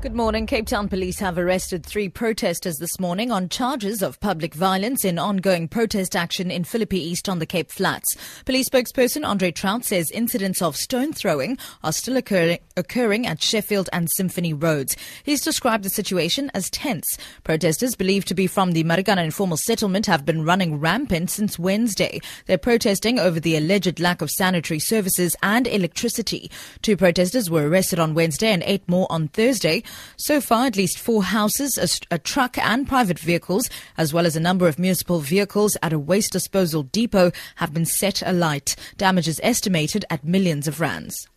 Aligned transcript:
Good 0.00 0.14
morning. 0.14 0.46
Cape 0.46 0.68
Town 0.68 0.88
police 0.88 1.18
have 1.18 1.38
arrested 1.38 1.84
three 1.84 2.08
protesters 2.08 2.76
this 2.76 3.00
morning 3.00 3.32
on 3.32 3.48
charges 3.48 4.00
of 4.00 4.20
public 4.20 4.54
violence 4.54 5.04
in 5.04 5.18
ongoing 5.18 5.66
protest 5.66 6.14
action 6.14 6.52
in 6.52 6.62
Philippi 6.62 7.00
East 7.00 7.28
on 7.28 7.40
the 7.40 7.46
Cape 7.46 7.72
Flats. 7.72 8.16
Police 8.44 8.68
spokesperson 8.68 9.26
Andre 9.26 9.50
Traut 9.50 9.84
says 9.84 10.12
incidents 10.12 10.62
of 10.62 10.76
stone 10.76 11.12
throwing 11.12 11.58
are 11.82 11.92
still 11.92 12.16
occurring, 12.16 12.60
occurring 12.76 13.26
at 13.26 13.42
Sheffield 13.42 13.90
and 13.92 14.08
Symphony 14.14 14.54
Roads. 14.54 14.96
He's 15.24 15.42
described 15.42 15.82
the 15.82 15.90
situation 15.90 16.52
as 16.54 16.70
tense. 16.70 17.18
Protesters 17.42 17.96
believed 17.96 18.28
to 18.28 18.36
be 18.36 18.46
from 18.46 18.74
the 18.74 18.84
Marikana 18.84 19.24
informal 19.24 19.56
settlement 19.56 20.06
have 20.06 20.24
been 20.24 20.44
running 20.44 20.78
rampant 20.78 21.28
since 21.28 21.58
Wednesday. 21.58 22.20
They're 22.46 22.56
protesting 22.56 23.18
over 23.18 23.40
the 23.40 23.56
alleged 23.56 23.98
lack 23.98 24.22
of 24.22 24.30
sanitary 24.30 24.78
services 24.78 25.34
and 25.42 25.66
electricity. 25.66 26.52
Two 26.82 26.96
protesters 26.96 27.50
were 27.50 27.68
arrested 27.68 27.98
on 27.98 28.14
Wednesday 28.14 28.52
and 28.52 28.62
eight 28.64 28.88
more 28.88 29.08
on 29.10 29.26
Thursday. 29.26 29.82
So 30.16 30.40
far, 30.40 30.66
at 30.66 30.76
least 30.76 30.98
four 30.98 31.22
houses, 31.22 31.78
a, 31.78 32.14
a, 32.14 32.18
truck, 32.18 32.58
and 32.58 32.88
private 32.88 33.18
vehicles, 33.18 33.70
as 33.96 34.12
well 34.12 34.26
as 34.26 34.36
a 34.36 34.40
number 34.40 34.68
of 34.68 34.78
municipal 34.78 35.20
vehicles 35.20 35.76
at 35.82 35.92
a 35.92 35.98
waste 35.98 36.32
disposal 36.32 36.82
depot, 36.82 37.32
have 37.56 37.72
been 37.72 37.86
set 37.86 38.22
alight. 38.26 38.76
Damage 38.96 39.28
is 39.28 39.40
estimated 39.42 40.04
at 40.10 40.24
millions 40.24 40.66
of 40.66 40.80
rands. 40.80 41.28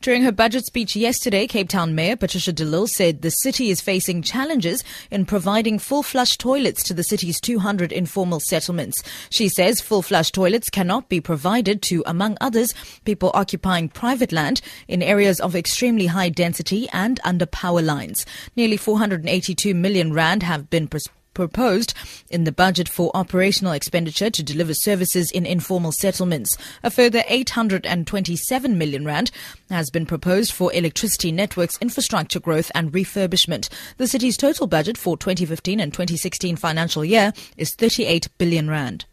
During 0.00 0.22
her 0.22 0.30
budget 0.30 0.64
speech 0.64 0.94
yesterday, 0.94 1.48
Cape 1.48 1.68
Town 1.68 1.92
Mayor 1.96 2.14
Patricia 2.14 2.52
de 2.52 2.64
Lille 2.64 2.86
said 2.86 3.20
the 3.20 3.30
city 3.30 3.68
is 3.70 3.80
facing 3.80 4.22
challenges 4.22 4.84
in 5.10 5.26
providing 5.26 5.80
full 5.80 6.04
flush 6.04 6.38
toilets 6.38 6.84
to 6.84 6.94
the 6.94 7.02
city's 7.02 7.40
200 7.40 7.90
informal 7.90 8.38
settlements. 8.38 9.02
She 9.28 9.48
says 9.48 9.80
full 9.80 10.02
flush 10.02 10.30
toilets 10.30 10.70
cannot 10.70 11.08
be 11.08 11.20
provided 11.20 11.82
to, 11.82 12.04
among 12.06 12.38
others, 12.40 12.74
people 13.04 13.32
occupying 13.34 13.88
private 13.88 14.30
land 14.30 14.60
in 14.86 15.02
areas 15.02 15.40
of 15.40 15.56
extremely 15.56 16.06
high 16.06 16.28
density 16.28 16.88
and 16.92 17.18
under 17.24 17.46
power 17.46 17.82
lines. 17.82 18.24
Nearly 18.54 18.76
482 18.76 19.74
million 19.74 20.12
rand 20.12 20.44
have 20.44 20.70
been 20.70 20.86
pres- 20.86 21.08
proposed 21.38 21.94
in 22.30 22.42
the 22.42 22.50
budget 22.50 22.88
for 22.88 23.12
operational 23.14 23.72
expenditure 23.72 24.28
to 24.28 24.42
deliver 24.42 24.74
services 24.74 25.30
in 25.30 25.46
informal 25.46 25.92
settlements. 25.92 26.58
A 26.82 26.90
further 26.90 27.22
827 27.28 28.76
million 28.76 29.04
rand 29.04 29.30
has 29.70 29.88
been 29.88 30.04
proposed 30.04 30.52
for 30.52 30.72
electricity 30.72 31.30
networks 31.30 31.78
infrastructure 31.80 32.40
growth 32.40 32.72
and 32.74 32.90
refurbishment. 32.90 33.68
The 33.98 34.08
city's 34.08 34.36
total 34.36 34.66
budget 34.66 34.98
for 34.98 35.16
2015 35.16 35.78
and 35.78 35.92
2016 35.92 36.56
financial 36.56 37.04
year 37.04 37.32
is 37.56 37.72
38 37.76 38.26
billion 38.38 38.68
rand. 38.68 39.04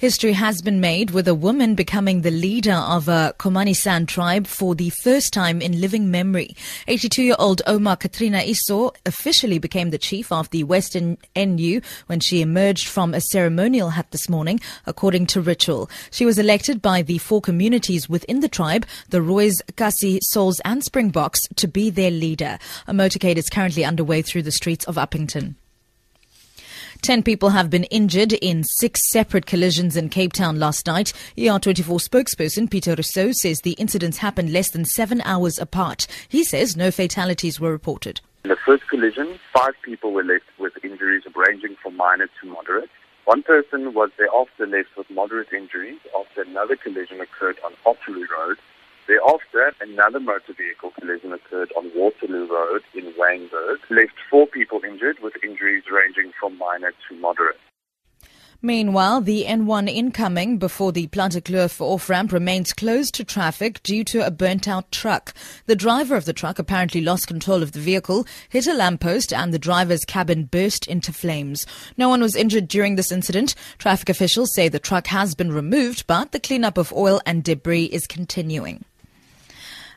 History 0.00 0.32
has 0.32 0.62
been 0.62 0.80
made 0.80 1.10
with 1.10 1.28
a 1.28 1.34
woman 1.34 1.74
becoming 1.74 2.22
the 2.22 2.30
leader 2.30 2.72
of 2.72 3.06
uh, 3.06 3.32
a 3.34 3.38
Khomani 3.38 3.76
San 3.76 4.06
tribe 4.06 4.46
for 4.46 4.74
the 4.74 4.88
first 4.88 5.30
time 5.30 5.60
in 5.60 5.78
living 5.78 6.10
memory. 6.10 6.56
82-year-old 6.88 7.60
Ouma 7.66 8.00
Katrina 8.00 8.40
Esau 8.42 8.92
officially 9.04 9.58
became 9.58 9.90
the 9.90 9.98
chief 9.98 10.32
of 10.32 10.48
the 10.48 10.64
Western 10.64 11.18
NU 11.36 11.82
when 12.06 12.18
she 12.18 12.40
emerged 12.40 12.88
from 12.88 13.12
a 13.12 13.20
ceremonial 13.20 13.90
hut 13.90 14.10
this 14.10 14.26
morning, 14.26 14.58
according 14.86 15.26
to 15.26 15.42
ritual. 15.42 15.90
She 16.10 16.24
was 16.24 16.38
elected 16.38 16.80
by 16.80 17.02
the 17.02 17.18
four 17.18 17.42
communities 17.42 18.08
within 18.08 18.40
the 18.40 18.48
tribe, 18.48 18.86
the 19.10 19.20
Roys, 19.20 19.60
Kasi, 19.76 20.18
Souls 20.22 20.62
and 20.64 20.82
Springboks, 20.82 21.42
to 21.56 21.68
be 21.68 21.90
their 21.90 22.10
leader. 22.10 22.58
A 22.86 22.94
motorcade 22.94 23.36
is 23.36 23.50
currently 23.50 23.84
underway 23.84 24.22
through 24.22 24.44
the 24.44 24.50
streets 24.50 24.86
of 24.86 24.94
Upington. 24.94 25.56
Ten 27.02 27.22
people 27.22 27.48
have 27.48 27.70
been 27.70 27.84
injured 27.84 28.34
in 28.34 28.62
six 28.62 29.00
separate 29.10 29.46
collisions 29.46 29.96
in 29.96 30.10
Cape 30.10 30.34
Town 30.34 30.58
last 30.58 30.86
night. 30.86 31.14
ER24 31.38 31.98
spokesperson 32.06 32.70
Peter 32.70 32.94
Rousseau 32.94 33.32
says 33.32 33.60
the 33.60 33.72
incidents 33.72 34.18
happened 34.18 34.52
less 34.52 34.70
than 34.70 34.84
seven 34.84 35.22
hours 35.22 35.58
apart. 35.58 36.06
He 36.28 36.44
says 36.44 36.76
no 36.76 36.90
fatalities 36.90 37.58
were 37.58 37.72
reported. 37.72 38.20
In 38.44 38.50
the 38.50 38.56
first 38.66 38.86
collision, 38.88 39.38
five 39.50 39.72
people 39.82 40.12
were 40.12 40.24
left 40.24 40.44
with 40.58 40.72
injuries 40.84 41.22
ranging 41.34 41.74
from 41.82 41.96
minor 41.96 42.28
to 42.42 42.46
moderate. 42.46 42.90
One 43.24 43.42
person 43.42 43.94
was 43.94 44.10
thereafter 44.18 44.66
left 44.66 44.94
with 44.96 45.08
moderate 45.08 45.54
injuries 45.54 46.00
after 46.18 46.42
another 46.42 46.76
collision 46.76 47.20
occurred 47.20 47.56
on 47.64 47.72
Ottawa 47.86 48.26
Road 48.38 48.58
Thereafter, 49.10 49.72
another 49.80 50.20
motor 50.20 50.52
vehicle 50.56 50.92
collision 50.96 51.32
occurred 51.32 51.72
on 51.76 51.90
Waterloo 51.96 52.46
Road 52.46 52.82
in 52.94 53.12
Wynberg, 53.18 53.78
left 53.90 54.14
four 54.30 54.46
people 54.46 54.82
injured 54.88 55.16
with 55.20 55.32
injuries 55.42 55.82
ranging 55.90 56.30
from 56.38 56.56
minor 56.56 56.92
to 57.08 57.16
moderate. 57.16 57.58
Meanwhile, 58.62 59.22
the 59.22 59.46
N1 59.46 59.88
incoming 59.92 60.58
before 60.58 60.92
the 60.92 61.08
Plattekloof 61.08 61.80
off-ramp 61.80 62.30
remains 62.30 62.72
closed 62.72 63.14
to 63.14 63.24
traffic 63.24 63.82
due 63.82 64.04
to 64.04 64.24
a 64.24 64.30
burnt-out 64.30 64.92
truck. 64.92 65.34
The 65.66 65.74
driver 65.74 66.14
of 66.14 66.24
the 66.24 66.32
truck 66.32 66.60
apparently 66.60 67.00
lost 67.00 67.26
control 67.26 67.64
of 67.64 67.72
the 67.72 67.80
vehicle, 67.80 68.28
hit 68.48 68.68
a 68.68 68.74
lamppost, 68.74 69.32
and 69.32 69.52
the 69.52 69.58
driver's 69.58 70.04
cabin 70.04 70.44
burst 70.44 70.86
into 70.86 71.12
flames. 71.12 71.66
No 71.96 72.08
one 72.08 72.20
was 72.20 72.36
injured 72.36 72.68
during 72.68 72.94
this 72.94 73.10
incident. 73.10 73.56
Traffic 73.78 74.08
officials 74.08 74.54
say 74.54 74.68
the 74.68 74.78
truck 74.78 75.08
has 75.08 75.34
been 75.34 75.50
removed, 75.50 76.06
but 76.06 76.30
the 76.30 76.38
cleanup 76.38 76.78
of 76.78 76.92
oil 76.92 77.20
and 77.26 77.42
debris 77.42 77.86
is 77.86 78.06
continuing. 78.06 78.84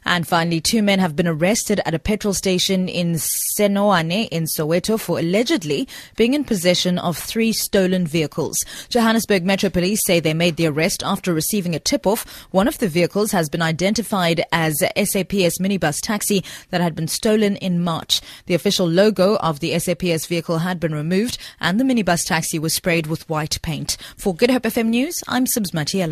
And 0.06 0.28
finally, 0.28 0.60
two 0.60 0.84
men 0.84 1.00
have 1.00 1.16
been 1.16 1.28
arrested 1.28 1.82
at 1.86 1.94
a 1.94 2.00
petrol 2.00 2.34
station 2.34 2.88
in 2.90 3.16
Senaoane 3.58 4.28
in 4.30 4.46
Soweto 4.46 5.00
for 5.00 5.20
allegedly 5.20 5.88
being 6.16 6.34
in 6.34 6.44
possession 6.44 6.98
of 7.00 7.18
three 7.18 7.52
stolen 7.52 8.06
vehicles. 8.06 8.58
Johannesburg 8.90 9.44
Metro 9.44 9.70
Police 9.70 10.02
say 10.06 10.20
they 10.20 10.34
made 10.34 10.58
the 10.58 10.68
arrest 10.68 11.04
after 11.04 11.34
receiving 11.34 11.76
a 11.76 11.80
tip-off. 11.80 12.48
One 12.52 12.68
of 12.68 12.80
the 12.80 12.88
vehicles 12.88 13.32
has 13.32 13.50
been 13.50 13.62
identified 13.62 14.44
as 14.52 14.80
SAPS 14.80 15.60
minibus 15.60 16.02
taxi 16.02 16.44
that 16.70 16.82
had 16.82 16.96
been 16.96 17.08
stolen 17.08 17.56
in 17.58 17.84
March. 17.84 18.22
The 18.46 18.56
official 18.56 18.88
logo 18.88 19.38
of 19.38 19.60
the 19.60 19.78
SAPS 19.80 20.26
vehicle 20.26 20.60
had 20.60 20.80
been 20.80 20.94
removed 20.94 21.38
and 21.60 21.80
the 21.80 21.84
minibus 21.84 22.26
taxi 22.26 22.60
was 22.60 22.74
sprayed 22.74 23.08
with 23.08 23.28
white 23.30 23.60
paint. 23.62 23.98
For 24.18 24.36
Good 24.36 24.52
Hope 24.52 24.64
FM 24.64 24.88
News, 24.88 25.24
I'm 25.28 25.46
Sibs 25.46 25.72
Matiela. 25.72 26.12